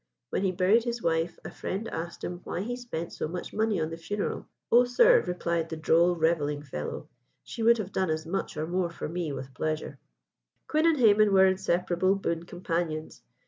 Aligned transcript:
When 0.31 0.41
he 0.43 0.51
buried 0.51 0.83
his 0.83 1.03
wife, 1.03 1.37
a 1.45 1.51
friend 1.51 1.87
asked 1.89 2.23
him 2.23 2.41
why 2.43 2.61
he 2.61 2.75
spent 2.75 3.13
so 3.13 3.27
much 3.27 3.53
money 3.53 3.79
on 3.79 3.91
the 3.91 3.97
funeral. 3.97 4.47
"Oh, 4.71 4.83
sir," 4.83 5.21
replied 5.21 5.69
the 5.69 5.77
droll, 5.77 6.15
revelling 6.15 6.63
fellow, 6.63 7.07
"she 7.43 7.61
would 7.61 7.77
have 7.77 7.91
done 7.91 8.09
as 8.09 8.25
much 8.25 8.57
or 8.57 8.65
more 8.65 8.89
for 8.89 9.07
me 9.07 9.31
with 9.31 9.53
pleasure." 9.53 9.99
Quin 10.67 10.87
and 10.87 10.97
Hayman 10.97 11.31
were 11.31 11.45
inseparable 11.45 12.15
boon 12.15 12.45
companions. 12.47 13.21